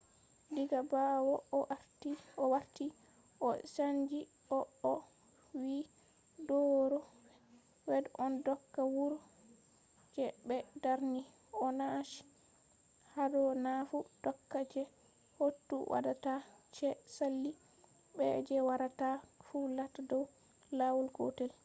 diga 0.55 0.79
ɓawo 0.91 1.33
o 2.43 2.45
warti 2.53 2.85
o 3.47 3.47
chanji 3.73 4.19
ko 4.47 4.57
o 4.91 4.93
wi 5.61 5.75
do 6.47 6.59
ro 6.91 6.99
v. 7.09 7.09
wed 7.89 8.05
on 8.23 8.33
doka 8.45 8.81
wuro 8.95 9.17
je 10.13 10.25
ɓe 10.47 10.57
darni” 10.83 11.21
o 11.65 11.67
nachi 11.79 12.19
hado 13.13 13.41
nafu 13.65 13.97
doka 14.23 14.59
je 14.71 14.83
kotu 15.35 15.75
waɗata 15.91 16.33
je 16.75 16.89
sali 17.15 17.51
be 18.15 18.25
je 18.47 18.57
warata 18.67 19.09
fu 19.45 19.57
latta 19.77 20.01
dow 20.09 20.23
lawol 20.77 21.07
gotel 21.17 21.51